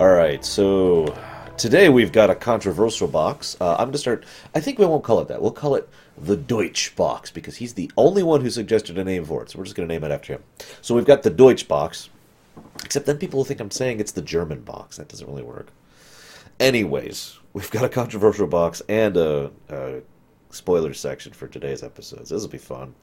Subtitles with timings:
[0.00, 1.14] All right, so
[1.58, 3.54] today we've got a controversial box.
[3.60, 4.24] Uh, I'm going to start.
[4.54, 5.42] I think we won't call it that.
[5.42, 5.86] We'll call it
[6.16, 9.50] the Deutsch box because he's the only one who suggested a name for it.
[9.50, 10.42] So we're just going to name it after him.
[10.80, 12.08] So we've got the Deutsch box.
[12.82, 14.96] Except then people will think I'm saying it's the German box.
[14.96, 15.68] That doesn't really work.
[16.58, 20.00] Anyways, we've got a controversial box and a, a
[20.48, 22.30] spoiler section for today's episodes.
[22.30, 22.94] This will be fun.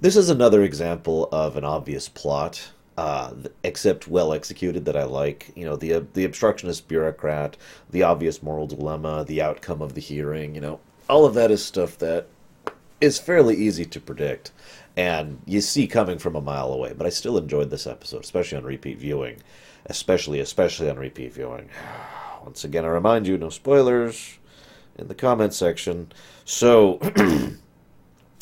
[0.00, 3.32] This is another example of an obvious plot, uh,
[3.64, 5.50] except well executed that I like.
[5.54, 7.56] You know, the uh, the obstructionist bureaucrat,
[7.90, 10.54] the obvious moral dilemma, the outcome of the hearing.
[10.54, 12.26] You know, all of that is stuff that
[13.00, 14.52] is fairly easy to predict
[14.96, 16.92] and you see coming from a mile away.
[16.96, 19.38] But I still enjoyed this episode, especially on repeat viewing,
[19.86, 21.70] especially especially on repeat viewing.
[22.44, 24.38] Once again, I remind you, no spoilers
[24.96, 26.12] in the comment section.
[26.44, 27.00] So.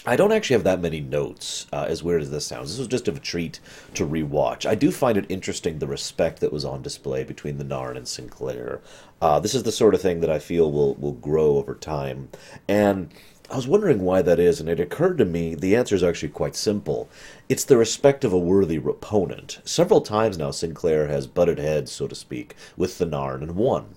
[0.07, 2.71] I don't actually have that many notes, uh, as weird as this sounds.
[2.71, 3.61] This was just a treat
[3.93, 4.65] to rewatch.
[4.65, 8.09] I do find it interesting the respect that was on display between the Narn and
[8.09, 8.81] Sinclair.
[9.21, 12.31] Uh, this is the sort of thing that I feel will will grow over time,
[12.67, 13.13] and
[13.51, 16.31] I was wondering why that is, and it occurred to me the answer is actually
[16.31, 17.11] quite simple.
[17.51, 19.59] It's the respect of a worthy opponent.
[19.65, 23.97] Several times now, Sinclair has butted heads, so to speak, with the Narn and won.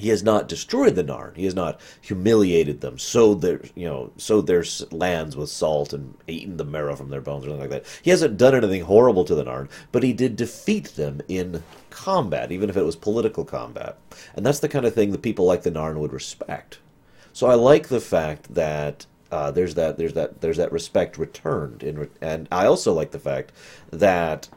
[0.00, 1.36] He has not destroyed the Narn.
[1.36, 6.16] He has not humiliated them, sowed their, you know, sowed their lands with salt and
[6.26, 8.00] eaten the marrow from their bones or anything like that.
[8.02, 12.50] He hasn't done anything horrible to the Narn, but he did defeat them in combat,
[12.50, 13.98] even if it was political combat.
[14.34, 16.78] And that's the kind of thing that people like the Narn would respect.
[17.32, 21.82] So I like the fact that uh, there's that there's that there's that respect returned
[21.82, 23.52] in, and I also like the fact
[23.90, 24.48] that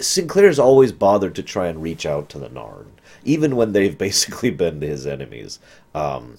[0.00, 2.86] Sinclair's always bothered to try and reach out to the Narn,
[3.24, 5.58] even when they've basically been his enemies,
[5.94, 6.38] um,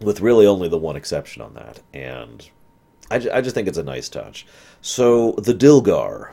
[0.00, 1.80] with really only the one exception on that.
[1.94, 2.48] And
[3.10, 4.46] I, I just think it's a nice touch.
[4.80, 6.30] So the Dilgar.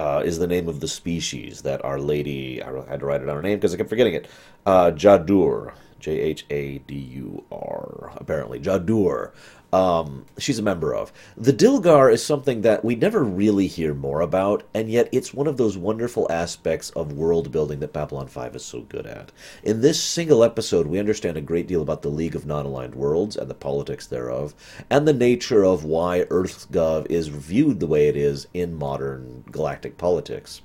[0.00, 3.26] Uh, is the name of the species that Our Lady, I had to write it
[3.26, 4.28] down her name because I kept forgetting it,
[4.64, 9.32] uh, Jha'dur, J H A D U R, apparently, Jha'dur.
[9.70, 11.12] Um, she's a member of.
[11.36, 15.46] The Dilgar is something that we never really hear more about, and yet it's one
[15.46, 19.30] of those wonderful aspects of world building that Babylon 5 is so good at.
[19.62, 22.94] In this single episode, we understand a great deal about the League of Non Aligned
[22.94, 24.54] Worlds and the politics thereof,
[24.88, 29.98] and the nature of why EarthGov is viewed the way it is in modern galactic
[29.98, 30.62] politics.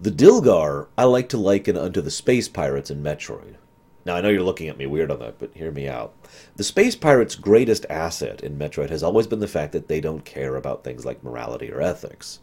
[0.00, 3.54] The Dilgar I like to liken unto the space pirates in Metroid.
[4.04, 6.14] Now, I know you're looking at me weird on that, but hear me out.
[6.56, 10.24] The Space Pirates' greatest asset in Metroid has always been the fact that they don't
[10.24, 12.38] care about things like morality or ethics.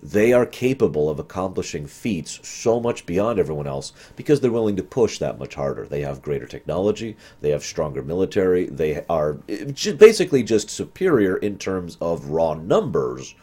[0.00, 4.82] They are capable of accomplishing feats so much beyond everyone else because they're willing to
[4.82, 5.86] push that much harder.
[5.86, 11.56] They have greater technology, they have stronger military, they are eh, basically just superior in
[11.56, 13.36] terms of raw numbers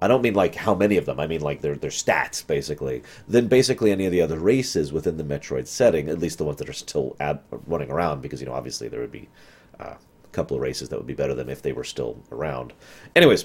[0.00, 1.20] I don't mean like how many of them.
[1.20, 3.02] I mean like their their stats basically.
[3.28, 6.58] Than basically any of the other races within the Metroid setting, at least the ones
[6.58, 9.28] that are still ab- running around, because you know obviously there would be
[9.78, 12.72] uh, a couple of races that would be better than if they were still around.
[13.14, 13.44] Anyways,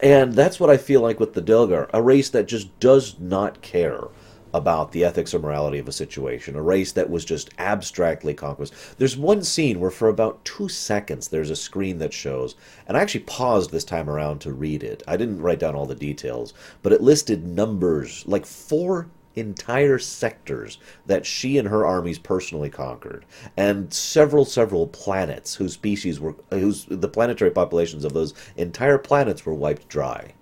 [0.00, 3.62] and that's what I feel like with the Dilgar, a race that just does not
[3.62, 4.08] care
[4.54, 8.74] about the ethics or morality of a situation, a race that was just abstractly conquest.
[8.98, 12.54] There's one scene where for about two seconds there's a screen that shows,
[12.86, 15.02] and I actually paused this time around to read it.
[15.08, 20.78] I didn't write down all the details, but it listed numbers, like four entire sectors
[21.06, 23.24] that she and her armies personally conquered,
[23.56, 29.46] and several, several planets whose species were, whose the planetary populations of those entire planets
[29.46, 30.34] were wiped dry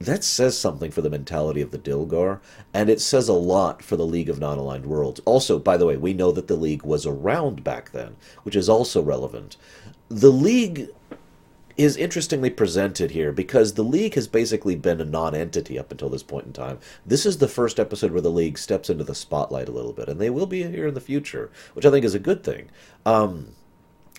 [0.00, 2.40] that says something for the mentality of the Dilgar,
[2.72, 5.20] and it says a lot for the League of Non Aligned Worlds.
[5.24, 8.68] Also, by the way, we know that the League was around back then, which is
[8.68, 9.56] also relevant.
[10.08, 10.88] The League
[11.76, 16.08] is interestingly presented here because the League has basically been a non entity up until
[16.08, 16.78] this point in time.
[17.04, 20.08] This is the first episode where the League steps into the spotlight a little bit,
[20.08, 22.68] and they will be here in the future, which I think is a good thing.
[23.04, 23.54] Um,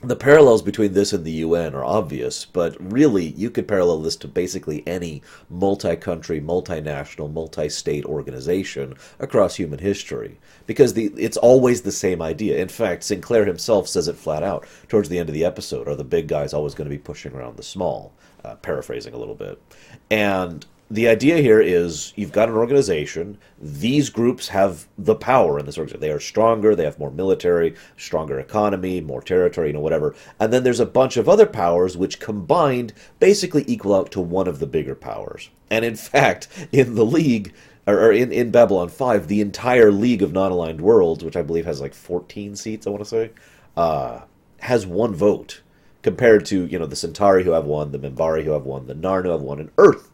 [0.01, 4.15] the parallels between this and the UN are obvious, but really you could parallel this
[4.17, 10.39] to basically any multi country, multinational, multi state organization across human history.
[10.65, 12.59] Because the, it's always the same idea.
[12.59, 15.95] In fact, Sinclair himself says it flat out towards the end of the episode are
[15.95, 18.13] the big guys always going to be pushing around the small?
[18.45, 19.61] Uh, paraphrasing a little bit.
[20.09, 23.37] And the idea here is you've got an organization.
[23.61, 26.01] These groups have the power in this organization.
[26.01, 26.75] They are stronger.
[26.75, 30.15] They have more military, stronger economy, more territory, you know, whatever.
[30.39, 34.47] And then there's a bunch of other powers which combined basically equal out to one
[34.47, 35.49] of the bigger powers.
[35.69, 37.53] And in fact, in the League,
[37.85, 41.65] or, in, in Babylon 5, the entire League of Non Aligned Worlds, which I believe
[41.65, 43.31] has like 14 seats, I want to say,
[43.77, 44.21] uh,
[44.57, 45.61] has one vote
[46.01, 48.95] compared to, you know, the Centauri who have one, the Minbari who have one, the
[48.95, 50.08] Narn who have one, and Earth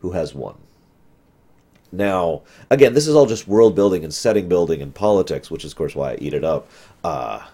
[0.00, 0.56] who has one.
[1.92, 5.72] Now, again, this is all just world building and setting building and politics, which is,
[5.72, 6.68] of course, why I eat it up.
[7.02, 7.46] Uh,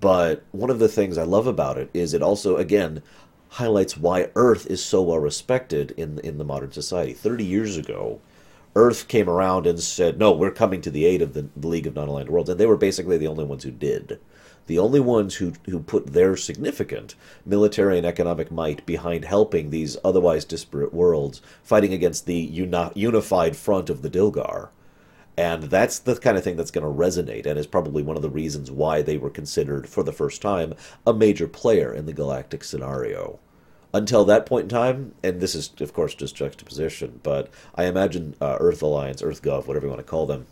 [0.00, 3.02] but one of the things I love about it is it also, again,
[3.50, 7.12] highlights why Earth is so well respected in in the modern society.
[7.12, 8.20] Thirty years ago,
[8.74, 11.86] Earth came around and said, "No, we're coming to the aid of the, the League
[11.86, 14.18] of Non-Aligned Worlds," and they were basically the only ones who did.
[14.68, 19.96] The only ones who who put their significant military and economic might behind helping these
[20.04, 24.68] otherwise disparate worlds fighting against the uni- unified front of the Dilgar.
[25.36, 28.22] And that's the kind of thing that's going to resonate, and is probably one of
[28.22, 30.74] the reasons why they were considered, for the first time,
[31.06, 33.40] a major player in the galactic scenario.
[33.92, 38.36] Until that point in time, and this is, of course, just juxtaposition, but I imagine
[38.40, 40.46] uh, Earth Alliance, Earth Gov, whatever you want to call them,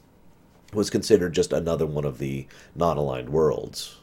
[0.72, 3.99] was considered just another one of the non aligned worlds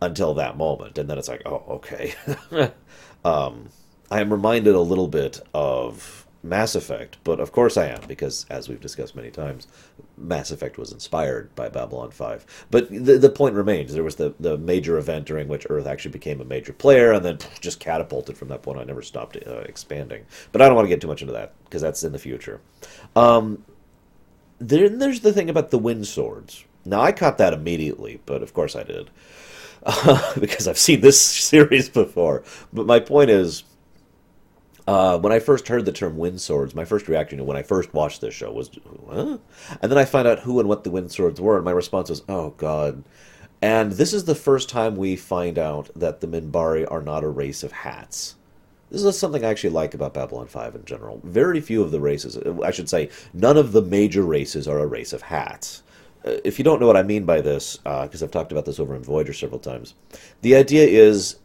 [0.00, 0.98] until that moment.
[0.98, 2.14] And then it's like, oh, okay.
[3.24, 3.68] um,
[4.10, 8.44] I am reminded a little bit of Mass Effect, but of course I am, because
[8.50, 9.66] as we've discussed many times,
[10.18, 12.66] Mass Effect was inspired by Babylon 5.
[12.70, 16.10] But the, the point remains there was the, the major event during which Earth actually
[16.12, 18.78] became a major player, and then just catapulted from that point.
[18.78, 20.26] I never stopped uh, expanding.
[20.52, 22.60] But I don't want to get too much into that, because that's in the future.
[23.16, 23.64] Um,
[24.58, 26.64] then there's the thing about the wind swords.
[26.84, 29.10] Now, I caught that immediately, but of course I did.
[29.84, 31.20] Uh, because I've seen this
[31.50, 32.42] series before.
[32.72, 33.64] But my point is
[34.86, 37.94] uh, when I first heard the term wind swords, my first reaction when I first
[37.94, 38.70] watched this show was,
[39.08, 39.38] huh?
[39.80, 42.10] And then I found out who and what the wind swords were, and my response
[42.10, 43.04] was, oh, God.
[43.62, 47.28] And this is the first time we find out that the Minbari are not a
[47.28, 48.36] race of hats.
[48.90, 51.20] This is something I actually like about Babylon 5 in general.
[51.24, 54.86] Very few of the races, I should say, none of the major races are a
[54.86, 55.82] race of hats.
[56.24, 58.64] Uh, if you don't know what I mean by this, because uh, I've talked about
[58.64, 59.94] this over in Voyager several times,
[60.42, 61.36] the idea is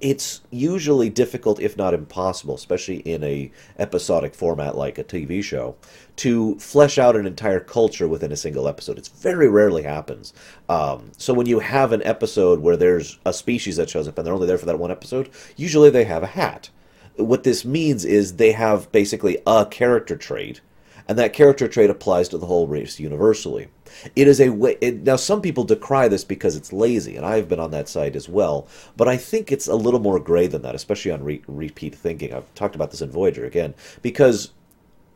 [0.00, 5.74] it's usually difficult if not impossible especially in a episodic format like a tv show
[6.16, 8.96] to flesh out an entire culture within a single episode.
[8.96, 10.32] It's very rarely happens.
[10.68, 14.26] Um, so when you have an episode where there's a species that shows up and
[14.26, 16.70] they're only there for that one episode usually they have a hat.
[17.16, 20.60] What this means is they have basically a character trait
[21.08, 23.68] and that character trait applies to the whole race universally.
[24.14, 24.76] It is a way.
[24.80, 28.16] It, now, some people decry this because it's lazy, and I've been on that side
[28.16, 28.66] as well.
[28.96, 32.34] But I think it's a little more gray than that, especially on re- repeat thinking.
[32.34, 34.52] I've talked about this in Voyager again because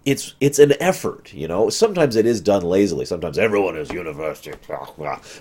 [0.06, 1.68] it's it's an effort, you know.
[1.68, 3.04] Sometimes it is done lazily.
[3.04, 4.52] Sometimes everyone is university,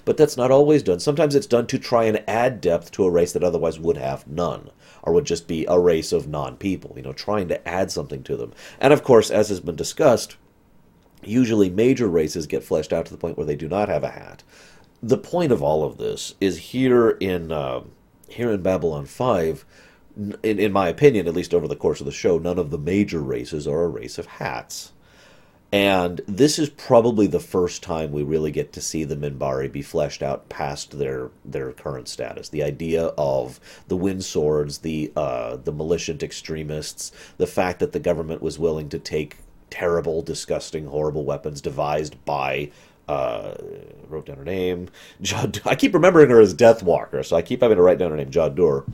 [0.03, 0.99] but that's not always done.
[0.99, 4.27] Sometimes it's done to try and add depth to a race that otherwise would have
[4.27, 4.69] none,
[5.03, 6.93] or would just be a race of non-people.
[6.95, 8.53] You know, trying to add something to them.
[8.79, 10.35] And of course, as has been discussed,
[11.23, 14.09] usually major races get fleshed out to the point where they do not have a
[14.09, 14.43] hat.
[15.01, 17.81] The point of all of this is here in uh,
[18.27, 19.65] here in Babylon Five
[20.43, 22.77] in, in my opinion, at least over the course of the show, none of the
[22.77, 24.91] major races are a race of hats.
[25.71, 29.83] And this is probably the first time we really get to see the Minbari be
[29.83, 32.49] fleshed out past their their current status.
[32.49, 37.99] The idea of the wind swords, the uh, the militant extremists, the fact that the
[37.99, 39.38] government was willing to take
[39.69, 42.71] terrible, disgusting, horrible weapons devised by
[43.07, 43.54] uh,
[44.07, 44.90] wrote down her name.
[45.66, 48.31] I keep remembering her as Deathwalker, so I keep having to write down her name,
[48.31, 48.92] Jha'dur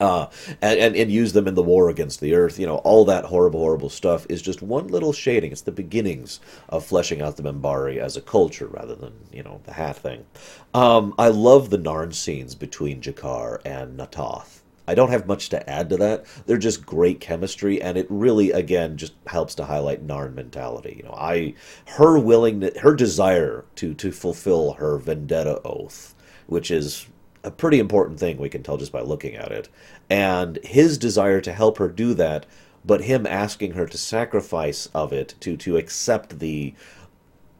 [0.00, 0.26] uh,
[0.60, 2.58] and, and, and use them in the war against the earth.
[2.58, 5.52] You know, all that horrible, horrible stuff is just one little shading.
[5.52, 9.60] It's the beginnings of fleshing out the Minbari as a culture rather than, you know,
[9.64, 10.26] the hat thing.
[10.72, 14.60] Um, I love the Narn scenes between G'Kar and Na'Toth.
[14.86, 16.26] I don't have much to add to that.
[16.46, 20.94] They're just great chemistry, and it really, again, just helps to highlight Narn mentality.
[20.98, 21.54] You know, I
[21.86, 26.14] her willingness, her desire to to fulfill her vendetta oath,
[26.46, 27.06] which is
[27.44, 29.68] a pretty important thing we can tell just by looking at it.
[30.10, 32.46] And his desire to help her do that,
[32.84, 36.74] but him asking her to sacrifice of it to to accept the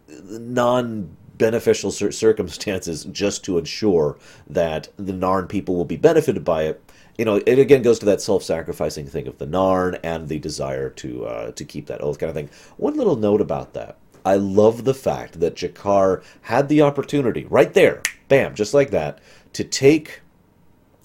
[0.08, 6.82] non beneficial circumstances just to ensure that the Narn people will be benefited by it.
[7.18, 10.90] You know, it again goes to that self-sacrificing thing of the Narn and the desire
[10.90, 12.50] to uh, to keep that oath kind of thing.
[12.76, 13.98] One little note about that.
[14.24, 19.18] I love the fact that G'Kar had the opportunity right there, bam, just like that,
[19.54, 20.20] to take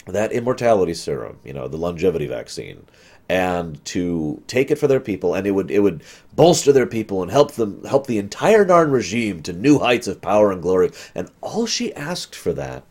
[0.06, 2.86] that immortality serum, you know, the longevity vaccine,
[3.30, 6.04] and to take it for their people, and it would it would
[6.36, 10.22] bolster their people and help them help the entire Narn regime to new heights of
[10.22, 10.92] power and glory.
[11.14, 12.84] And all she asked for that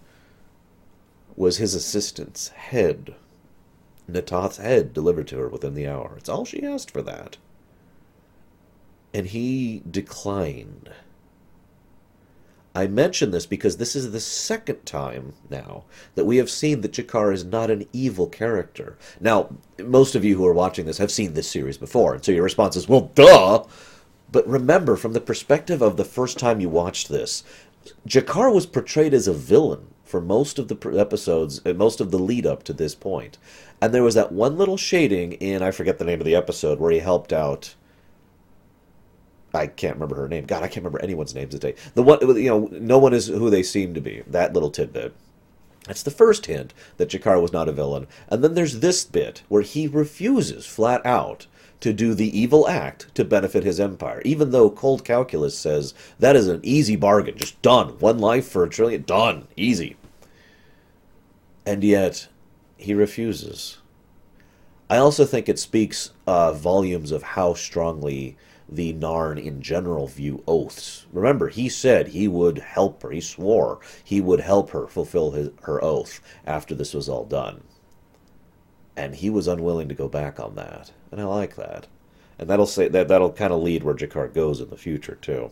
[1.37, 3.15] was his assistant's head,
[4.11, 6.15] Na'Toth's head, delivered to her within the hour.
[6.17, 7.37] It's all she asked for that,
[9.13, 10.91] and he declined.
[12.79, 15.83] I mention this because this is the second time now
[16.15, 18.97] that we have seen that G'Kar is not an evil character.
[19.21, 19.49] Now,
[19.83, 22.45] most of you who are watching this have seen this series before, and so your
[22.45, 23.65] response is, well, duh!
[24.31, 27.43] But remember, from the perspective of the first time you watched this,
[28.07, 32.19] G'Kar was portrayed as a villain for most of the episodes, uh, most of the
[32.19, 33.39] lead up to this point.
[33.83, 36.79] And there was that one little shading in, I forget the name of the episode,
[36.79, 37.75] where he helped out.
[39.55, 40.45] I can't remember her name.
[40.45, 41.75] God, I can't remember anyone's names today.
[41.95, 44.23] The one, you know, no one is who they seem to be.
[44.27, 45.15] That little tidbit.
[45.87, 48.09] That's the first hint that G'Kar was not a villain.
[48.29, 51.47] And then there's this bit where he refuses flat out
[51.81, 56.37] to do the evil act to benefit his empire, even though cold calculus says that
[56.37, 57.39] is an easy bargain.
[57.39, 57.99] Just done.
[58.01, 59.03] One life for a trillion.
[59.03, 59.49] Done.
[59.57, 59.97] Easy.
[61.65, 62.29] And yet,
[62.77, 63.79] he refuses.
[64.91, 68.37] I also think it speaks uh, volumes of how strongly
[68.69, 71.07] the Narn in general view oaths.
[71.13, 73.11] Remember, he said he would help her.
[73.11, 77.63] He swore he would help her fulfill his, her oath after this was all done.
[78.97, 80.93] And he was unwilling to go back on that.
[81.11, 81.87] And I like that.
[82.39, 85.51] And that'll say that that'll kind of lead where G'Kar goes in the future too.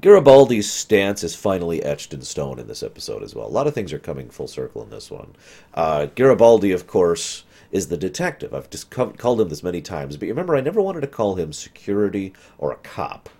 [0.00, 3.46] Garibaldi's stance is finally etched in stone in this episode as well.
[3.46, 5.34] A lot of things are coming full circle in this one.
[5.74, 8.54] Uh, Garibaldi, of course, is the detective.
[8.54, 11.34] I've just called him this many times, but you remember, I never wanted to call
[11.34, 13.30] him security or a cop.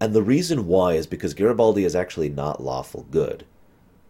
[0.00, 3.44] And the reason why is because Garibaldi is actually not lawful good.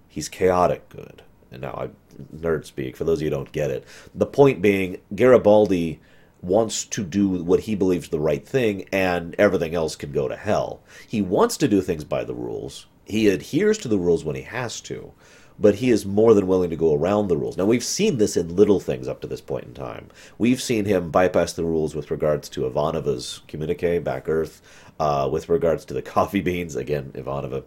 [0.09, 1.23] He's chaotic good.
[1.51, 1.91] And now I
[2.37, 3.85] nerd speak for those of you who don't get it.
[4.15, 6.01] The point being, Garibaldi
[6.43, 10.37] wants to do what he believes the right thing, and everything else can go to
[10.37, 10.83] hell.
[11.09, 12.87] He wants to do things by the rules.
[13.05, 15.13] He adheres to the rules when he has to,
[15.59, 17.57] but he is more than willing to go around the rules.
[17.57, 20.09] Now, we've seen this in little things up to this point in time.
[20.39, 24.63] We've seen him bypass the rules with regards to Ivanova's communique, back Earth,
[24.99, 27.65] uh, with regards to the coffee beans, again, Ivanova.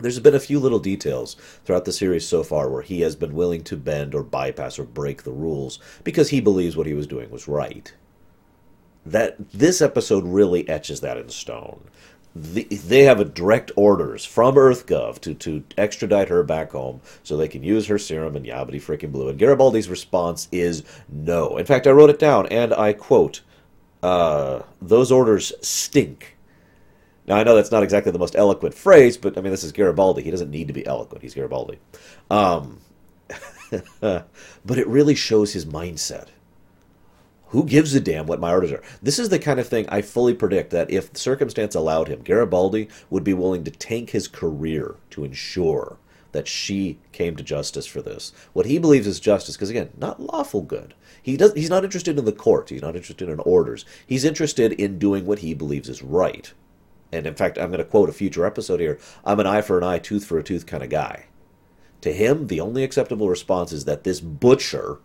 [0.00, 1.34] There's been a few little details
[1.64, 4.84] throughout the series so far where he has been willing to bend or bypass or
[4.84, 7.92] break the rules because he believes what he was doing was right.
[9.04, 11.80] That this episode really etches that in stone
[12.40, 17.36] the, they have a direct orders from EarthGov to, to extradite her back home so
[17.36, 19.28] they can use her serum and yabbity freaking blue.
[19.28, 21.56] And Garibaldi's response is no.
[21.56, 23.42] In fact, I wrote it down and I quote,
[24.02, 26.36] uh, "Those orders stink."
[27.26, 29.72] Now I know that's not exactly the most eloquent phrase, but I mean this is
[29.72, 30.22] Garibaldi.
[30.22, 31.22] He doesn't need to be eloquent.
[31.22, 31.78] He's Garibaldi.
[32.30, 32.80] Um,
[34.00, 36.28] but it really shows his mindset
[37.48, 38.82] who gives a damn what my orders are?
[39.02, 42.88] This is the kind of thing I fully predict that if circumstance allowed him, Garibaldi
[43.10, 45.98] would be willing to tank his career to ensure
[46.32, 48.32] that she came to justice for this.
[48.52, 50.94] What he believes is justice, because again, not lawful good.
[51.22, 51.54] He does.
[51.54, 52.68] He's not interested in the court.
[52.68, 53.84] He's not interested in orders.
[54.06, 56.52] He's interested in doing what he believes is right.
[57.10, 58.98] And in fact, I'm going to quote a future episode here.
[59.24, 61.26] I'm an eye for an eye, tooth for a tooth kind of guy.
[62.02, 64.98] To him, the only acceptable response is that this butcher,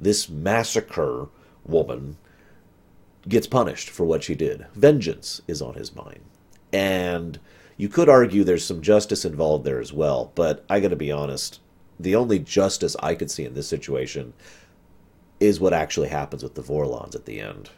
[0.00, 1.28] this massacre,
[1.64, 2.16] woman
[3.28, 4.66] gets punished for what she did.
[4.74, 6.20] Vengeance is on his mind.
[6.72, 7.38] And
[7.76, 11.60] you could argue there's some justice involved there as well, but I gotta be honest,
[11.98, 14.32] the only justice I could see in this situation
[15.38, 17.70] is what actually happens with the Vorlons at the end.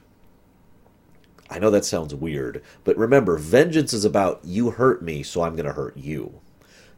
[1.49, 5.55] I know that sounds weird, but remember, vengeance is about you hurt me, so I'm
[5.55, 6.41] gonna hurt you.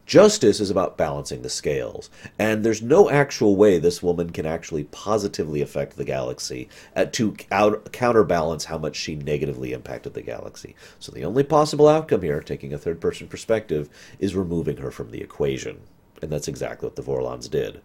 [0.06, 4.84] Justice is about balancing the scales, and there's no actual way this woman can actually
[4.84, 6.68] positively affect the galaxy
[7.12, 10.76] to counterbalance how much she negatively impacted the galaxy.
[10.98, 15.10] So the only possible outcome here, taking a third person perspective, is removing her from
[15.10, 15.80] the equation.
[16.20, 17.80] And that's exactly what the Vorlons did.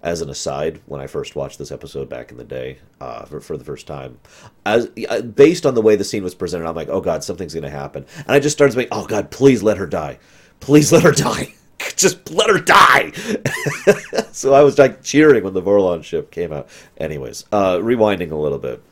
[0.00, 3.40] As an aside, when I first watched this episode back in the day uh, for,
[3.40, 4.20] for, the first time,
[4.64, 7.52] as uh, based on the way the scene was presented, I'm like, oh god, something's
[7.52, 10.20] going to happen, and I just started to oh god, please let her die
[10.60, 11.54] please let her die.
[11.96, 13.12] Just let her die.
[14.32, 16.68] so I was like cheering when the Vorlon ship came out.
[16.96, 18.82] Anyways, uh, rewinding a little bit.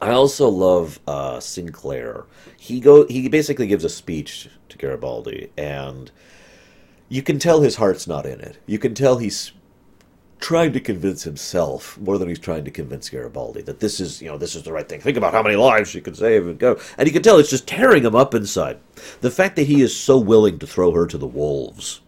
[0.00, 2.24] I also love uh, Sinclair.
[2.58, 6.10] He go he basically gives a speech to Garibaldi, and
[7.08, 8.58] you can tell his heart's not in it.
[8.66, 9.52] You can tell he's
[10.40, 14.28] trying to convince himself more than he's trying to convince Garibaldi that this is, you
[14.28, 15.00] know, this is the right thing.
[15.00, 16.78] Think about how many lives you could save and go.
[16.98, 18.78] And you can tell it's just tearing him up inside.
[19.20, 22.00] The fact that he is so willing to throw her to the wolves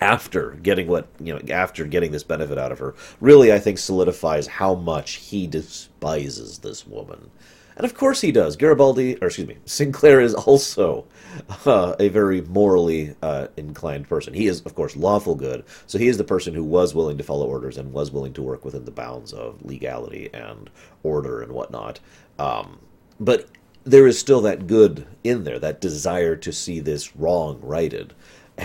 [0.00, 3.78] after getting what, you know, after getting this benefit out of her, really, I think,
[3.78, 7.30] solidifies how much he despises this woman.
[7.76, 8.56] And of course he does.
[8.56, 11.06] Garibaldi, or excuse me, Sinclair is also
[11.66, 14.34] uh, a very morally uh, inclined person.
[14.34, 15.64] He is, of course, lawful good.
[15.86, 18.42] So he is the person who was willing to follow orders and was willing to
[18.42, 20.70] work within the bounds of legality and
[21.02, 22.00] order and whatnot.
[22.38, 22.78] Um,
[23.18, 23.48] but
[23.84, 28.14] there is still that good in there, that desire to see this wrong righted.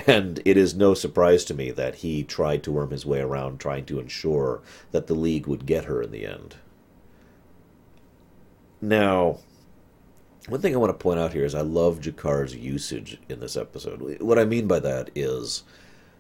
[0.06, 3.60] And it is no surprise to me that he tried to worm his way around
[3.60, 4.62] trying to ensure
[4.92, 6.56] that the League would get her in the end.
[8.82, 9.40] Now,
[10.48, 13.58] one thing I want to point out here is I love G'Kar's usage in this
[13.58, 14.22] episode.
[14.22, 15.64] What I mean by that is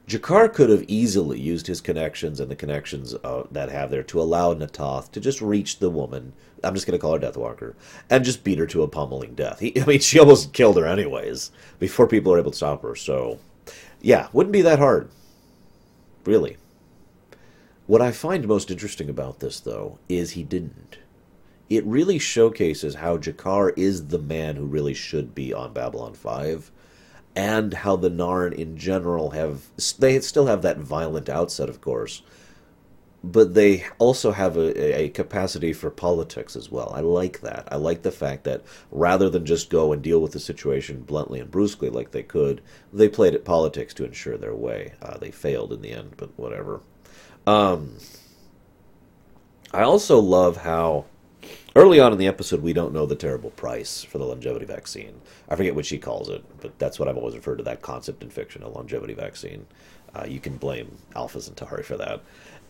[0.08, 4.22] G'Kar could have easily used his connections and the connections uh, that have there to
[4.22, 6.34] allow Na'Toth to just reach the woman.
[6.64, 7.76] I'm just going to call her Deathwalker
[8.10, 9.60] and just beat her to a pummeling death.
[9.60, 12.96] He, I mean, she almost killed her anyways before people were able to stop her.
[12.96, 13.40] So,
[14.02, 15.10] yeah, wouldn't be that hard,
[16.26, 16.58] really.
[17.88, 20.99] What I find most interesting about this, though, is he didn't
[21.70, 26.72] it really showcases how G'Kar is the man who really should be on Babylon 5
[27.36, 29.64] and how the Narn in general have
[30.00, 32.22] they still have that violent outset of course
[33.24, 36.92] but they also have a, a capacity for politics as well.
[36.96, 37.68] I like that.
[37.72, 41.40] I like the fact that rather than just go and deal with the situation bluntly
[41.40, 42.62] and brusquely like they could,
[42.94, 44.94] they played at politics to ensure their way.
[45.02, 46.82] Uh, they failed in the end, but whatever.
[47.46, 47.98] Um,
[49.74, 51.06] I also love how
[51.76, 55.22] Early on in the episode, we don't know the terrible price for the longevity vaccine.
[55.48, 58.24] I forget what she calls it, but that's what I've always referred to that concept
[58.24, 59.68] in fiction, a longevity vaccine.
[60.16, 62.22] Uh, you can blame Alpha Centauri for that.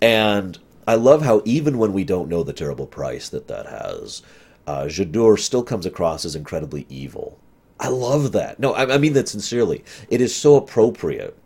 [0.01, 4.21] And I love how even when we don't know the terrible price that that has,
[4.67, 7.39] uh, Jidoor still comes across as incredibly evil.
[7.79, 8.59] I love that.
[8.59, 9.85] No, I, I mean that sincerely.
[10.09, 11.37] It is so appropriate.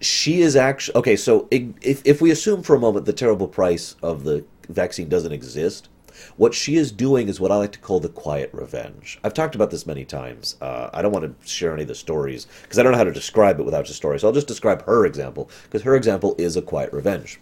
[0.00, 1.16] She is actually okay.
[1.16, 5.32] So if if we assume for a moment the terrible price of the vaccine doesn't
[5.32, 5.88] exist,
[6.36, 9.18] what she is doing is what I like to call the quiet revenge.
[9.24, 10.56] I've talked about this many times.
[10.60, 13.04] Uh, I don't want to share any of the stories because I don't know how
[13.04, 14.18] to describe it without the story.
[14.18, 17.40] So I'll just describe her example because her example is a quiet revenge.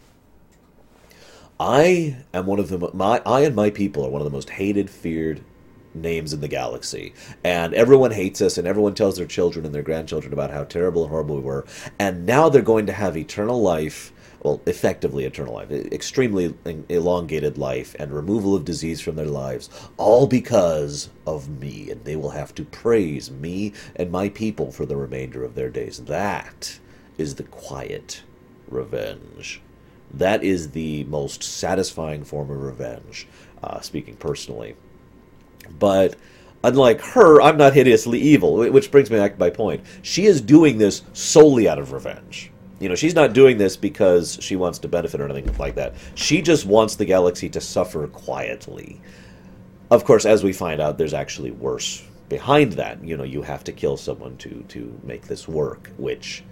[1.59, 4.51] I am one of the my I and my people are one of the most
[4.51, 5.45] hated, feared
[5.95, 7.13] names in the galaxy.
[7.45, 11.03] And everyone hates us, and everyone tells their children and their grandchildren about how terrible
[11.03, 11.67] and horrible we were.
[11.99, 16.55] And now they're going to have eternal life well, effectively eternal life, extremely
[16.89, 21.91] elongated life, and removal of disease from their lives, all because of me.
[21.91, 25.69] And they will have to praise me and my people for the remainder of their
[25.69, 25.99] days.
[26.05, 26.79] That
[27.19, 28.23] is the quiet
[28.69, 29.61] revenge.
[30.13, 33.29] That is the most satisfying form of revenge,
[33.63, 34.75] uh, speaking personally.
[35.79, 36.17] But
[36.65, 39.85] unlike her, I'm not hideously evil, which brings me back to my point.
[40.03, 42.51] She is doing this solely out of revenge.
[42.81, 45.95] You know, she's not doing this because she wants to benefit or anything like that.
[46.15, 49.01] She just wants the galaxy to suffer quietly.
[49.91, 53.05] Of course, as we find out, there's actually worse behind that.
[53.05, 56.43] You know, you have to kill someone to to make this work, which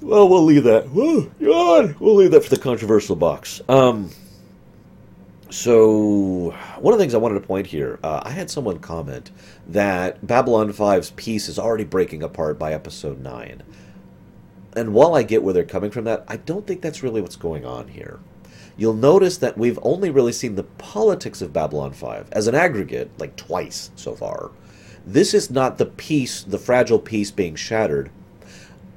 [0.00, 0.86] well, we'll leave that.
[0.94, 3.62] Oh, God, we'll leave that for the controversial box.
[3.68, 4.10] Um,
[5.48, 9.30] so, one of the things I wanted to point here, uh, I had someone comment
[9.68, 13.62] that Babylon 5's peace is already breaking apart by episode 9
[14.76, 17.36] and while I get where they're coming from that, I don't think that's really what's
[17.36, 18.18] going on here.
[18.76, 23.10] You'll notice that we've only really seen the politics of Babylon 5 as an aggregate,
[23.18, 24.50] like twice so far.
[25.06, 28.10] This is not the peace, the fragile peace being shattered.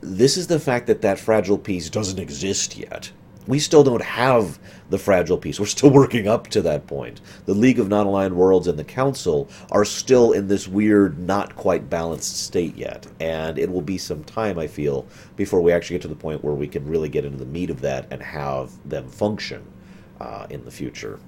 [0.02, 3.12] This is the fact that that fragile peace doesn't exist yet
[3.48, 5.60] we still don't have the fragile peace.
[5.60, 7.22] We're still working up to that point.
[7.46, 11.90] The League of Non-Aligned Worlds and the Council are still in this weird, not quite
[11.90, 15.06] balanced state yet, and it will be some time, I feel,
[15.36, 17.70] before we actually get to the point where we can really get into the meat
[17.70, 19.64] of that and have them function
[20.20, 21.20] uh, in the future.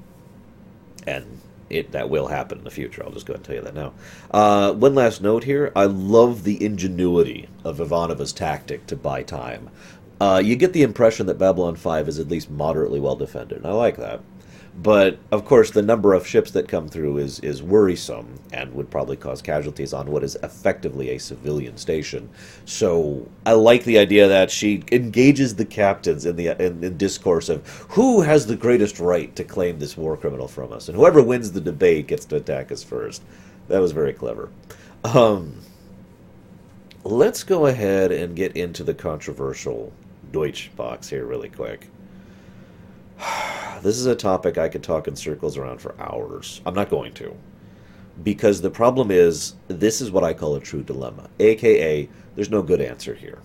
[1.07, 3.03] And it that will happen in the future.
[3.03, 3.93] I'll just go ahead and tell you that now.
[4.31, 9.69] Uh, one last note here: I love the ingenuity of Ivanova's tactic to buy time.
[10.19, 13.67] Uh, you get the impression that Babylon 5 is at least moderately well defended, and
[13.67, 14.21] I like that.
[14.81, 18.89] But of course, the number of ships that come through is is worrisome and would
[18.89, 22.29] probably cause casualties on what is effectively a civilian station.
[22.65, 27.49] So I like the idea that she engages the captains in the in, in discourse
[27.49, 31.21] of who has the greatest right to claim this war criminal from us, and whoever
[31.21, 33.21] wins the debate gets to attack us first.
[33.67, 34.49] That was very clever.
[35.03, 35.57] Um,
[37.03, 39.91] let's go ahead and get into the controversial
[40.31, 41.87] Deutsch box here really quick.
[43.81, 46.59] This is a topic I could talk in circles around for hours.
[46.65, 47.33] I'm not going to.
[48.21, 51.29] Because the problem is, this is what I call a true dilemma.
[51.39, 53.39] AKA, there's no good answer here.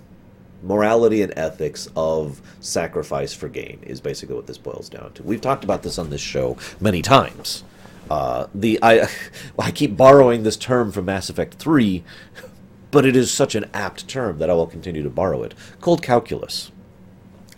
[0.60, 5.22] Morality and ethics of sacrifice for gain is basically what this boils down to.
[5.22, 7.62] We've talked about this on this show many times.
[8.10, 9.08] Uh, the I
[9.58, 12.02] I keep borrowing this term from Mass Effect 3,
[12.90, 15.54] but it is such an apt term that I will continue to borrow it.
[15.80, 16.72] Cold calculus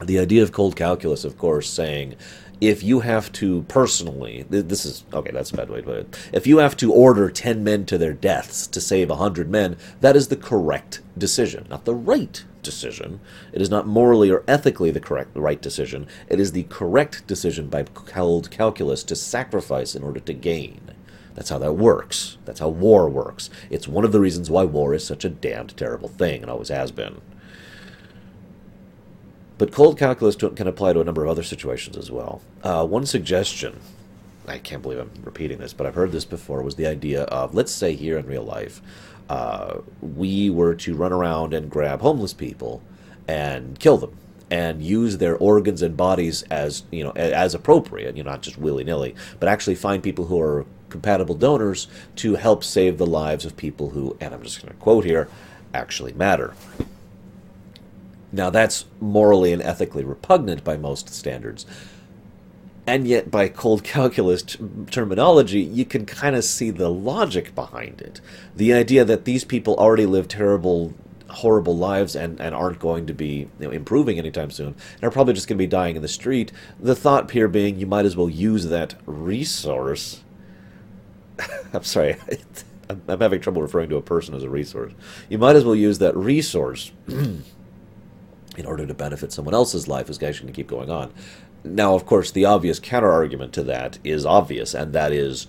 [0.02, 2.16] the idea of cold calculus, of course, saying
[2.60, 6.30] if you have to personally, this is okay, that's a bad way to put it.
[6.32, 10.16] If you have to order 10 men to their deaths to save 100 men, that
[10.16, 13.20] is the correct decision, not the right decision.
[13.52, 16.06] It is not morally or ethically the correct, the right decision.
[16.28, 20.80] It is the correct decision by cold calculus to sacrifice in order to gain.
[21.34, 22.38] That's how that works.
[22.46, 23.50] That's how war works.
[23.68, 26.70] It's one of the reasons why war is such a damned terrible thing and always
[26.70, 27.20] has been.
[29.58, 32.42] But cold calculus can apply to a number of other situations as well.
[32.62, 33.80] Uh, one suggestion,
[34.46, 37.54] I can't believe I'm repeating this, but I've heard this before, was the idea of
[37.54, 38.82] let's say here in real life,
[39.28, 42.82] uh, we were to run around and grab homeless people
[43.26, 44.16] and kill them
[44.50, 48.56] and use their organs and bodies as you know as appropriate you know not just
[48.56, 53.56] willy-nilly but actually find people who are compatible donors to help save the lives of
[53.56, 55.28] people who and i'm just going to quote here
[55.74, 56.54] actually matter
[58.36, 61.66] now that's morally and ethically repugnant by most standards.
[62.86, 64.58] And yet by cold calculus t-
[64.90, 68.20] terminology you can kind of see the logic behind it.
[68.54, 70.94] The idea that these people already live terrible
[71.28, 75.10] horrible lives and, and aren't going to be you know, improving anytime soon and are
[75.10, 78.04] probably just going to be dying in the street the thought here being you might
[78.04, 80.22] as well use that resource
[81.74, 82.16] i'm sorry
[82.88, 84.92] I'm, I'm having trouble referring to a person as a resource.
[85.28, 86.92] You might as well use that resource
[88.66, 91.12] in order to benefit someone else's life is actually going to keep going on
[91.66, 95.48] now, of course, the obvious counter argument to that is obvious, and that is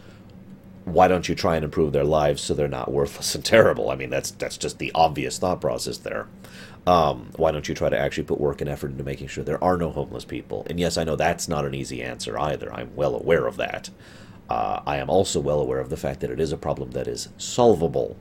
[0.86, 3.90] why don't you try and improve their lives so they're not worthless and terrible?
[3.90, 6.28] I mean, that's that's just the obvious thought process there.
[6.86, 9.64] Um, why don't you try to actually put work and effort into making sure there
[9.64, 10.66] are no homeless people?
[10.70, 12.74] And yes, I know that's not an easy answer either.
[12.74, 13.90] I'm well aware of that.
[14.50, 17.08] Uh, I am also well aware of the fact that it is a problem that
[17.08, 18.16] is solvable.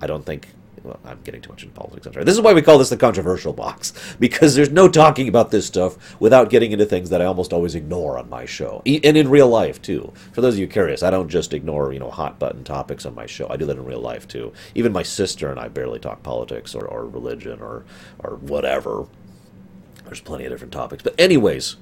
[0.00, 0.48] I don't think
[0.82, 2.06] well, I'm getting too much into politics.
[2.06, 2.24] I'm sorry.
[2.24, 5.66] This is why we call this the controversial box because there's no talking about this
[5.66, 9.28] stuff without getting into things that I almost always ignore on my show, and in
[9.28, 10.12] real life too.
[10.32, 13.14] For those of you curious, I don't just ignore you know hot button topics on
[13.14, 13.48] my show.
[13.48, 14.52] I do that in real life too.
[14.74, 17.84] Even my sister and I barely talk politics or, or religion or
[18.18, 19.06] or whatever.
[20.04, 21.76] There's plenty of different topics, but anyways.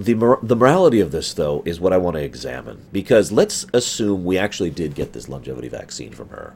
[0.00, 2.86] The, mor- the morality of this, though, is what I want to examine.
[2.92, 6.54] Because let's assume we actually did get this longevity vaccine from her.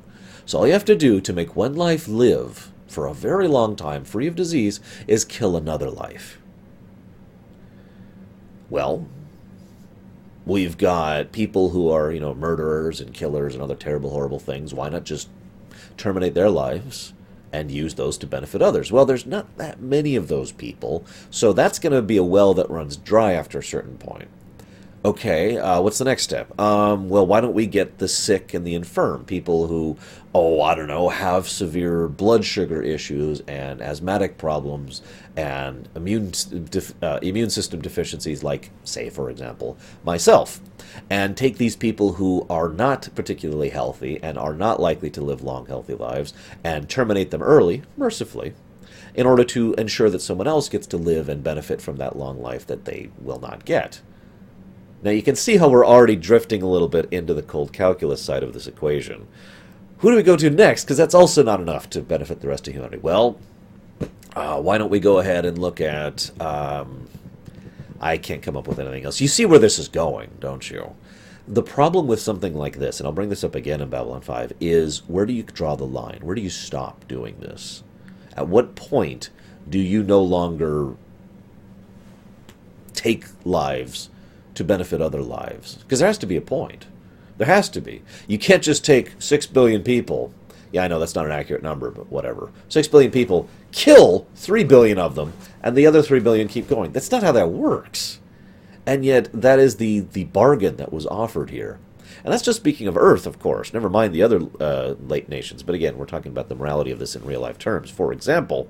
[0.52, 3.74] So all you have to do to make one life live for a very long
[3.74, 6.38] time, free of disease, is kill another life.
[8.68, 9.06] Well,
[10.44, 14.74] we've got people who are, you know, murderers and killers and other terrible, horrible things.
[14.74, 15.30] Why not just
[15.96, 17.14] terminate their lives
[17.50, 18.92] and use those to benefit others?
[18.92, 22.52] Well, there's not that many of those people, so that's going to be a well
[22.52, 24.28] that runs dry after a certain point.
[25.04, 26.56] Okay, uh, what's the next step?
[26.60, 29.96] Um, well, why don't we get the sick and the infirm, people who,
[30.34, 35.02] oh, I don't know, have severe blood sugar issues and asthmatic problems
[35.36, 36.32] and immune
[37.02, 40.60] uh, immune system deficiencies, like, say, for example, myself,
[41.10, 45.42] and take these people who are not particularly healthy and are not likely to live
[45.42, 46.32] long, healthy lives
[46.64, 48.54] and terminate them early, mercifully,
[49.14, 52.40] in order to ensure that someone else gets to live and benefit from that long
[52.40, 54.00] life that they will not get.
[55.02, 58.22] Now you can see how we're already drifting a little bit into the cold calculus
[58.22, 59.26] side of this equation.
[60.02, 60.84] Who do we go to next?
[60.84, 62.98] Because that's also not enough to benefit the rest of humanity.
[62.98, 63.38] Well,
[64.34, 66.30] uh, why don't we go ahead and look at.
[66.40, 67.08] Um,
[68.00, 69.20] I can't come up with anything else.
[69.20, 70.94] You see where this is going, don't you?
[71.46, 74.54] The problem with something like this, and I'll bring this up again in Babylon 5,
[74.60, 76.18] is where do you draw the line?
[76.22, 77.84] Where do you stop doing this?
[78.36, 79.30] At what point
[79.68, 80.94] do you no longer
[82.92, 84.10] take lives
[84.54, 85.76] to benefit other lives.
[85.76, 86.86] Because there has to be a point.
[87.38, 88.02] There has to be.
[88.26, 90.32] You can't just take 6 billion people.
[90.70, 92.50] Yeah, I know that's not an accurate number, but whatever.
[92.68, 96.92] 6 billion people, kill 3 billion of them, and the other 3 billion keep going.
[96.92, 98.20] That's not how that works.
[98.86, 101.78] And yet, that is the, the bargain that was offered here.
[102.24, 103.72] And that's just speaking of Earth, of course.
[103.72, 105.62] Never mind the other uh, late nations.
[105.62, 107.90] But again, we're talking about the morality of this in real life terms.
[107.90, 108.68] For example,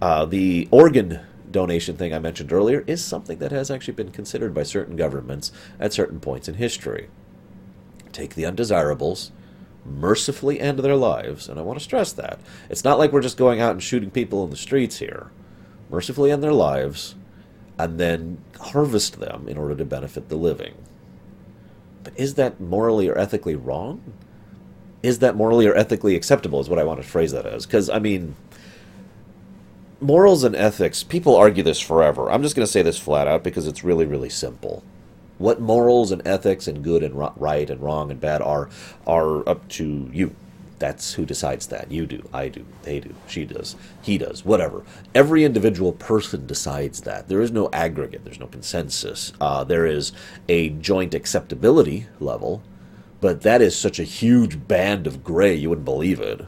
[0.00, 1.20] uh, the organ
[1.50, 5.52] donation thing I mentioned earlier is something that has actually been considered by certain governments
[5.80, 7.08] at certain points in history.
[8.16, 9.30] Take the undesirables,
[9.84, 12.40] mercifully end their lives, and I want to stress that.
[12.70, 15.30] It's not like we're just going out and shooting people in the streets here.
[15.90, 17.14] Mercifully end their lives,
[17.78, 20.76] and then harvest them in order to benefit the living.
[22.04, 24.14] But is that morally or ethically wrong?
[25.02, 27.66] Is that morally or ethically acceptable, is what I want to phrase that as.
[27.66, 28.34] Because, I mean,
[30.00, 32.30] morals and ethics, people argue this forever.
[32.30, 34.82] I'm just going to say this flat out because it's really, really simple.
[35.38, 38.68] What morals and ethics and good and right and wrong and bad are
[39.06, 40.34] are up to you.
[40.78, 41.90] That's who decides that.
[41.90, 44.84] You do, I do, they do, she does, he does, whatever.
[45.14, 47.28] Every individual person decides that.
[47.28, 49.32] There is no aggregate, there's no consensus.
[49.40, 50.12] Uh, there is
[50.50, 52.62] a joint acceptability level,
[53.22, 56.44] but that is such a huge band of gray, you wouldn't believe it.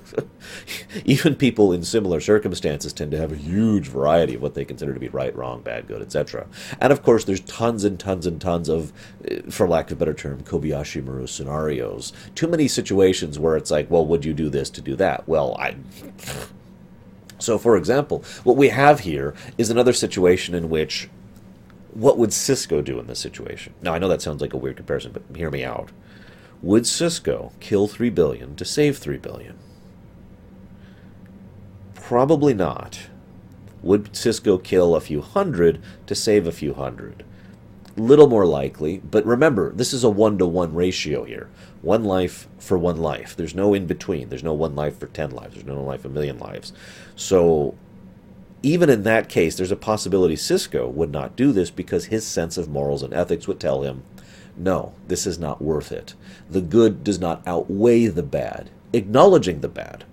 [1.04, 4.94] Even people in similar circumstances tend to have a huge variety of what they consider
[4.94, 6.46] to be right, wrong, bad, good, etc.
[6.80, 8.92] And of course, there's tons and tons and tons of,
[9.26, 12.12] eh, for lack of a better term, Kobayashi Maru scenarios.
[12.34, 15.26] Too many situations where it's like, well, would you do this to do that?
[15.28, 15.76] Well, I.
[17.38, 21.10] So, for example, what we have here is another situation in which
[21.92, 23.74] what would Sisko do in this situation?
[23.82, 25.90] Now, I know that sounds like a weird comparison, but hear me out.
[26.62, 29.58] Would Sisko kill 3 billion to save 3 billion?
[32.12, 33.08] Probably not.
[33.82, 37.24] Would Sisko kill a few hundred to save a few hundred?
[37.96, 41.48] Little more likely, but remember, this is a one to one ratio here.
[41.80, 43.34] One life for one life.
[43.34, 44.28] There's no in between.
[44.28, 45.54] There's no one life for ten lives.
[45.54, 46.74] There's no life for a million lives.
[47.16, 47.76] So
[48.62, 52.58] even in that case, there's a possibility Sisko would not do this because his sense
[52.58, 54.02] of morals and ethics would tell him,
[54.54, 56.12] no, this is not worth it.
[56.50, 60.04] The good does not outweigh the bad, acknowledging the bad.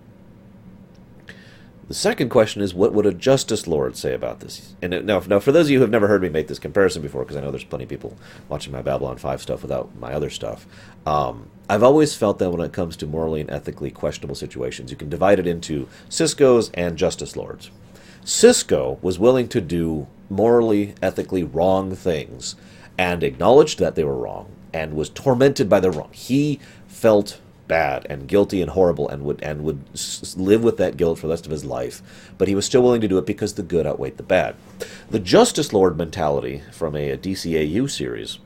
[1.89, 4.75] The second question is, what would a Justice Lord say about this?
[4.79, 7.01] And now, now, for those of you who have never heard me make this comparison
[7.01, 8.15] before, because I know there's plenty of people
[8.47, 10.67] watching my Babylon 5 stuff without my other stuff,
[11.07, 14.97] um, I've always felt that when it comes to morally and ethically questionable situations, you
[14.97, 17.71] can divide it into Sisko's and Justice Lords.
[18.23, 22.55] Sisko was willing to do morally, ethically wrong things
[22.99, 26.09] and acknowledged that they were wrong and was tormented by the wrong.
[26.11, 29.81] He felt bad and guilty and horrible and would and would
[30.35, 32.01] live with that guilt for the rest of his life,
[32.37, 34.57] but he was still willing to do it because the good outweighed the bad.
[35.09, 38.39] The Justice Lord mentality from a, a DCAU series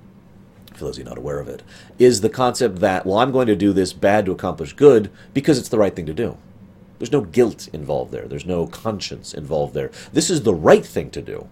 [0.76, 1.64] for those of you not aware of it,
[2.00, 5.58] is the concept that, well, I'm going to do this bad to accomplish good because
[5.58, 6.38] it's the right thing to do.
[7.00, 8.28] There's no guilt involved there.
[8.28, 9.92] There's no conscience involved there.
[10.12, 11.48] This is the right thing to do.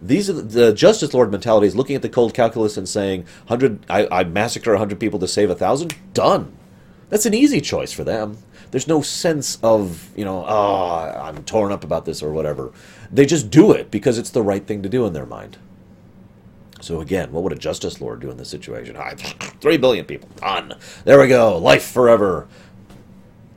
[0.00, 3.24] These are the, the Justice Lord mentality is looking at the cold calculus and saying,
[3.46, 5.94] "100, I, I massacre 100 people to save a thousand.
[6.12, 6.52] Done.
[7.12, 8.38] That's an easy choice for them.
[8.70, 12.72] There's no sense of, you know, oh, I'm torn up about this or whatever.
[13.12, 15.58] They just do it because it's the right thing to do in their mind.
[16.80, 18.96] So again, what would a Justice Lord do in this situation?
[19.60, 20.72] Three billion people, done.
[21.04, 22.48] There we go, life forever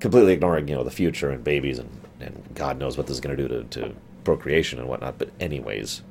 [0.02, 1.89] completely ignoring you know the future and babies and,
[2.20, 5.18] and God knows what this is going to do to procreation and whatnot.
[5.18, 6.04] But anyways,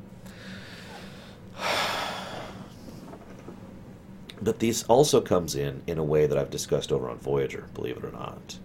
[4.44, 7.96] but this also comes in in a way that I've discussed over on Voyager, believe
[7.96, 8.58] it or not.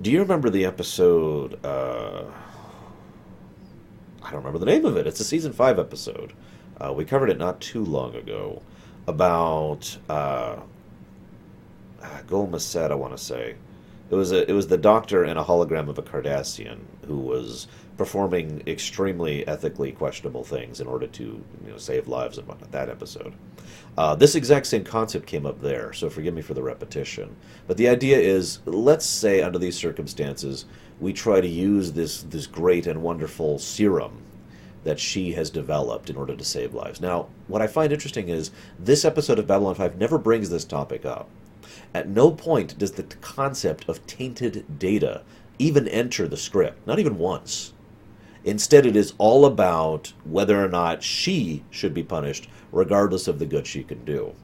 [0.00, 1.64] Do you remember the episode?
[1.64, 2.24] Uh,
[4.22, 5.06] I don't remember the name of it.
[5.06, 6.32] It's a season five episode.
[6.80, 8.62] Uh, we covered it not too long ago
[9.08, 10.56] about uh,
[12.28, 13.56] Gul said, I want to say.
[14.10, 17.68] It was a, it was the doctor and a hologram of a Cardassian who was
[17.98, 22.70] performing extremely ethically questionable things in order to you know save lives whatnot.
[22.72, 23.34] That episode.
[23.98, 27.36] Uh, this exact same concept came up there, so forgive me for the repetition.
[27.66, 30.64] But the idea is, let's say under these circumstances,
[31.00, 34.22] we try to use this this great and wonderful serum
[34.84, 37.00] that she has developed in order to save lives.
[37.00, 41.04] Now, what I find interesting is this episode of Babylon 5 never brings this topic
[41.04, 41.28] up.
[41.94, 45.22] At no point does the concept of tainted data
[45.58, 47.72] even enter the script, not even once.
[48.44, 53.46] Instead, it is all about whether or not she should be punished, regardless of the
[53.46, 54.34] good she can do.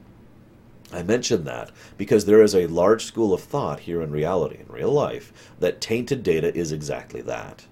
[0.93, 4.73] I mention that because there is a large school of thought here in reality, in
[4.73, 7.65] real life, that tainted data is exactly that.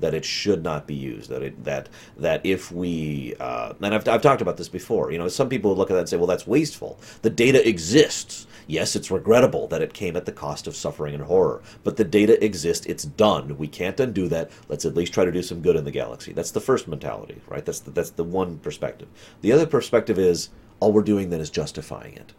[0.00, 1.28] That it should not be used.
[1.28, 5.12] That it, that that if we uh, and I've, I've talked about this before.
[5.12, 8.46] You know, some people look at that and say, "Well, that's wasteful." The data exists.
[8.70, 12.04] Yes, it's regrettable that it came at the cost of suffering and horror, but the
[12.04, 12.86] data exists.
[12.86, 13.58] It's done.
[13.58, 14.48] We can't undo that.
[14.68, 16.32] Let's at least try to do some good in the galaxy.
[16.32, 17.66] That's the first mentality, right?
[17.66, 19.08] That's the, that's the one perspective.
[19.40, 22.32] The other perspective is all we're doing then is justifying it.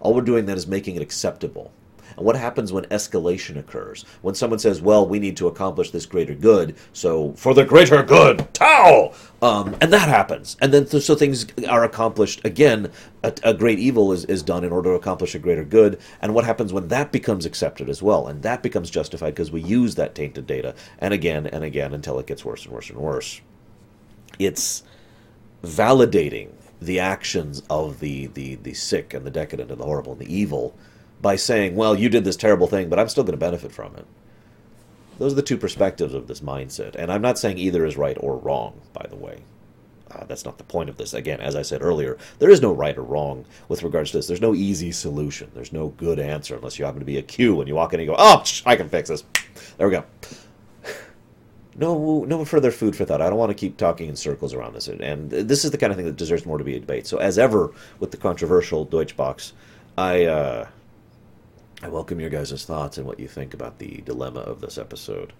[0.00, 1.72] All we're doing then is making it acceptable.
[2.16, 4.04] And what happens when escalation occurs?
[4.22, 8.02] When someone says, well, we need to accomplish this greater good, so for the greater
[8.02, 9.12] good, Tau!
[9.42, 10.56] Um, and that happens.
[10.60, 12.40] And then th- so things are accomplished.
[12.44, 12.90] Again,
[13.22, 16.00] a, a, great evil is, is done in order to accomplish a greater good.
[16.22, 18.28] And what happens when that becomes accepted as well?
[18.28, 22.18] And that becomes justified because we use that tainted data and again and again until
[22.18, 23.40] it gets worse and worse and worse.
[24.38, 24.82] It's
[25.62, 30.20] validating the actions of the, the, the sick and the decadent and the horrible and
[30.20, 30.74] the evil
[31.20, 33.94] by saying, well, you did this terrible thing, but I'm still going to benefit from
[33.96, 34.06] it.
[35.18, 36.94] Those are the two perspectives of this mindset.
[36.94, 39.42] And I'm not saying either is right or wrong, by the way.
[40.10, 41.14] Uh, that's not the point of this.
[41.14, 44.26] Again, as I said earlier, there is no right or wrong with regards to this.
[44.26, 45.50] There's no easy solution.
[45.54, 48.00] There's no good answer unless you happen to be a Q and you walk in
[48.00, 49.24] and you go, oh, I can fix this.
[49.78, 50.04] There we go.
[51.78, 53.20] No, no further food for thought.
[53.20, 54.88] I don't want to keep talking in circles around this.
[54.88, 57.06] And this is the kind of thing that deserves more to be a debate.
[57.06, 59.52] So, as ever with the controversial Deutschbox,
[59.98, 60.68] I uh,
[61.82, 65.34] I welcome your guys' thoughts and what you think about the dilemma of this episode.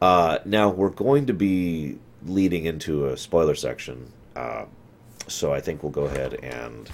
[0.00, 4.66] Uh, now, we're going to be leading into a spoiler section, uh,
[5.26, 6.88] so I think we'll go ahead and.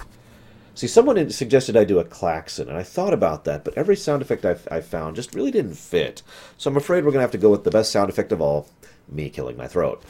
[0.73, 4.21] See, someone suggested I do a klaxon, and I thought about that, but every sound
[4.21, 6.21] effect i found just really didn't fit.
[6.57, 8.41] So I'm afraid we're going to have to go with the best sound effect of
[8.41, 8.67] all
[9.07, 10.03] me killing my throat.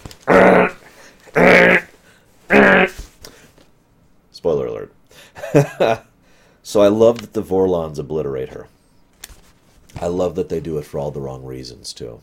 [4.32, 4.94] Spoiler alert.
[6.64, 8.68] so I love that the Vorlons obliterate her.
[10.00, 12.22] I love that they do it for all the wrong reasons, too.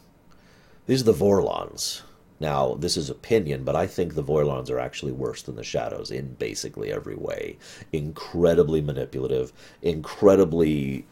[0.87, 2.03] These are the Vorlons.
[2.39, 6.11] Now, this is opinion, but I think the Vorlons are actually worse than the Shadows
[6.11, 7.59] in basically every way.
[7.93, 11.05] Incredibly manipulative, incredibly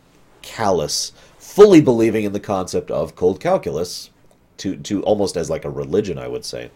[0.42, 4.10] callous, fully believing in the concept of cold calculus,
[4.62, 6.70] to to almost as like a religion, I would say.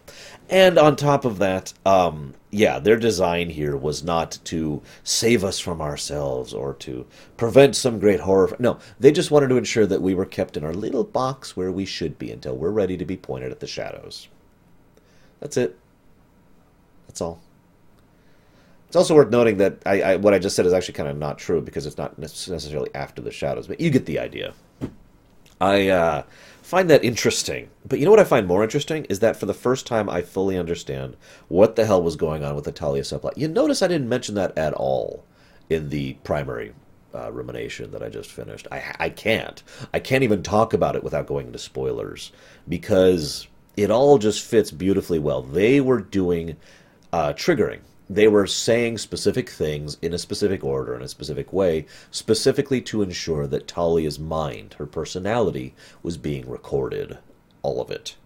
[0.51, 5.61] And on top of that, um, yeah, their design here was not to save us
[5.61, 8.57] from ourselves or to prevent some great horror.
[8.59, 11.70] No, they just wanted to ensure that we were kept in our little box where
[11.70, 14.27] we should be until we're ready to be pointed at the shadows.
[15.38, 15.79] That's it.
[17.07, 17.40] That's all.
[18.88, 21.16] It's also worth noting that I, I, what I just said is actually kind of
[21.16, 24.55] not true because it's not necessarily after the shadows, but you get the idea.
[25.61, 26.22] I uh,
[26.66, 27.70] find that interesting.
[27.88, 30.20] But you know what I find more interesting is that for the first time I
[30.20, 33.37] fully understand what the hell was going on with the Talia subplot.
[33.37, 35.24] You notice I didn't mention that at all
[35.70, 36.72] in the primary
[37.14, 38.66] uh, rumination that I just finished.
[38.72, 39.62] I, I can't.
[39.94, 42.33] I can't even talk about it without going into spoilers
[42.68, 45.42] because it all just fits beautifully well.
[45.42, 46.57] They were doing
[47.12, 51.87] uh, triggering they were saying specific things in a specific order, in a specific way,
[52.11, 57.19] specifically to ensure that Talia's mind, her personality, was being recorded.
[57.62, 58.16] All of it.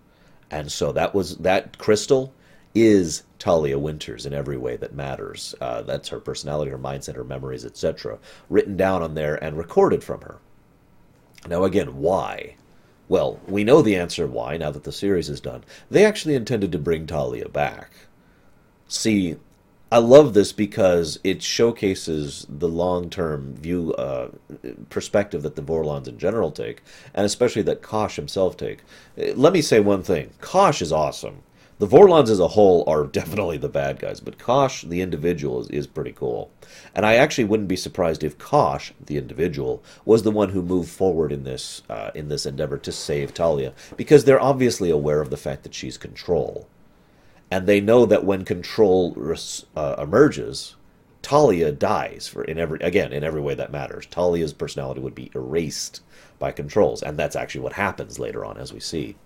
[0.51, 2.35] And so that was that crystal
[2.75, 5.55] is Talia Winters in every way that matters.
[5.61, 10.05] Uh, that's her personality, her mindset, her memories, etc., written down on there and recorded
[10.05, 10.39] from her.
[11.49, 12.57] Now, again, why?
[13.09, 15.65] Well, we know the answer why now that the series is done.
[15.91, 17.91] They actually intended to bring Talia back.
[18.87, 19.37] See,
[19.93, 24.29] I love this because it showcases the long-term view uh,
[24.89, 28.85] perspective that the Vorlons in general take, and especially that Kosh himself take.
[29.17, 31.43] Let me say one thing: Kosh is awesome.
[31.81, 35.69] The Vorlons as a whole are definitely the bad guys, but Kosh, the individual, is,
[35.71, 36.53] is pretty cool.
[36.95, 40.91] And I actually wouldn't be surprised if Kosh, the individual, was the one who moved
[40.91, 45.31] forward in this uh, in this endeavor to save Talia, because they're obviously aware of
[45.31, 46.69] the fact that she's control
[47.51, 49.17] and they know that when control
[49.77, 50.77] uh, emerges,
[51.23, 54.07] Talia dies for in every again in every way that matters.
[54.07, 56.03] Talia's personality would be erased
[56.39, 59.17] by controls, and that's actually what happens later on, as we see.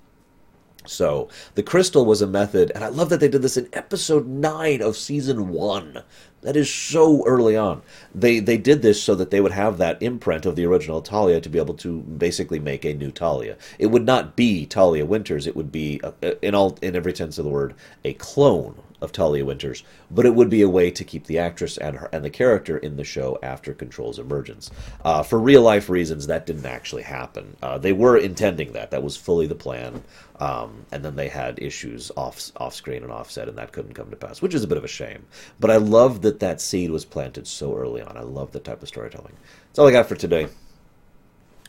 [0.87, 4.27] So the crystal was a method, and I love that they did this in episode
[4.27, 6.03] nine of season one.
[6.42, 7.81] That is so early on.
[8.14, 11.40] They they did this so that they would have that imprint of the original Talia
[11.40, 13.57] to be able to basically make a new Talia.
[13.79, 15.47] It would not be Talia Winters.
[15.47, 19.12] It would be, a, in all in every sense of the word, a clone of
[19.12, 22.25] Talia Winters, but it would be a way to keep the actress and her and
[22.25, 24.71] the character in the show after Control's emergence.
[25.05, 27.57] Uh, for real life reasons, that didn't actually happen.
[27.62, 30.03] Uh, they were intending that; that was fully the plan,
[30.40, 34.11] um, and then they had issues off off screen and offset, and that couldn't come
[34.11, 35.25] to pass, which is a bit of a shame.
[35.61, 38.17] But I love that that seed was planted so early on.
[38.17, 39.35] I love that type of storytelling.
[39.69, 40.49] That's all I got for today.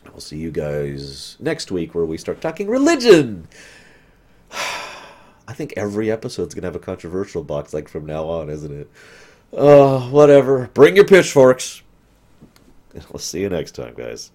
[0.06, 3.46] We'll see you guys next week where we start talking religion.
[5.48, 8.90] I think every episode's gonna have a controversial box like from now on, isn't it?
[9.52, 10.68] Oh, whatever.
[10.74, 11.82] Bring your pitchforks.
[13.12, 14.30] We'll see you next time, guys.